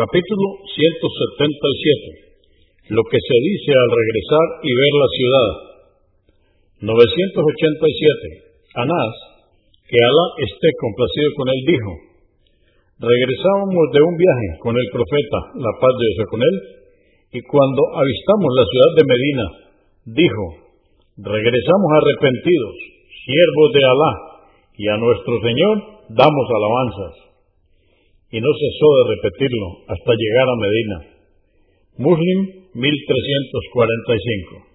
Capítulo 0.00 0.64
177. 0.64 2.96
Lo 2.96 3.04
que 3.04 3.20
se 3.20 3.36
dice 3.36 3.76
al 3.76 3.90
regresar 3.92 4.46
y 4.64 4.72
ver 4.72 4.94
la 4.96 5.08
ciudad. 5.12 5.76
987. 6.88 8.80
Anás, 8.80 9.44
que 9.84 10.00
Alá 10.00 10.26
esté 10.40 10.72
complacido 10.80 11.28
con 11.36 11.52
él, 11.52 11.60
dijo, 11.68 11.92
regresábamos 12.96 13.92
de 13.92 14.00
un 14.00 14.16
viaje 14.16 14.48
con 14.64 14.72
el 14.72 14.88
profeta, 14.88 15.52
la 15.68 15.72
paz 15.76 15.92
de 15.92 16.08
Dios 16.16 16.32
con 16.32 16.40
él, 16.48 16.56
y 17.36 17.44
cuando 17.44 17.84
avistamos 18.00 18.56
la 18.56 18.64
ciudad 18.72 18.92
de 18.96 19.04
Medina, 19.04 19.46
dijo, 20.16 20.64
regresamos 21.28 21.90
arrepentidos, 21.92 23.04
siervos 23.04 23.68
de 23.76 23.84
Alá, 23.84 24.12
y 24.80 24.88
a 24.88 24.96
nuestro 24.96 25.44
Señor 25.44 26.08
damos 26.08 26.46
alabanzas. 26.56 27.29
Y 28.32 28.40
no 28.40 28.48
cesó 28.54 28.86
de 28.96 29.04
repetirlo 29.14 29.66
hasta 29.88 30.12
llegar 30.14 30.46
a 30.48 30.60
Medina. 30.60 30.96
Muslim 31.98 32.38
1345. 32.74 34.70